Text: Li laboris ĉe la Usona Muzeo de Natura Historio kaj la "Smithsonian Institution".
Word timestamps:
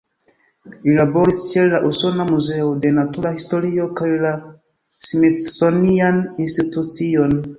Li 0.85 0.93
laboris 0.99 1.35
ĉe 1.51 1.65
la 1.73 1.81
Usona 1.89 2.25
Muzeo 2.29 2.71
de 2.85 2.93
Natura 2.95 3.33
Historio 3.37 3.87
kaj 4.01 4.09
la 4.25 4.33
"Smithsonian 5.11 6.19
Institution". 6.47 7.41